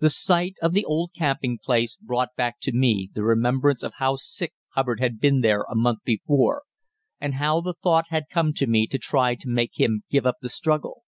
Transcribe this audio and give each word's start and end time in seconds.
The 0.00 0.10
sight 0.10 0.56
of 0.60 0.72
the 0.72 0.84
old 0.84 1.12
camping 1.16 1.60
place 1.62 1.94
brought 1.94 2.34
back 2.34 2.56
to 2.62 2.72
me 2.72 3.08
the 3.14 3.22
remembrance 3.22 3.84
of 3.84 3.92
how 3.98 4.16
sick 4.16 4.52
Hubbard 4.70 4.98
had 4.98 5.20
been 5.20 5.42
there 5.42 5.60
a 5.70 5.76
month 5.76 6.00
before, 6.04 6.64
and 7.20 7.34
how 7.34 7.60
the 7.60 7.74
thought 7.80 8.06
had 8.08 8.24
come 8.28 8.52
to 8.54 8.66
me 8.66 8.88
to 8.88 8.98
try 8.98 9.36
to 9.36 9.48
make 9.48 9.78
him 9.80 10.02
give 10.10 10.26
up 10.26 10.38
the 10.42 10.48
struggle. 10.48 11.04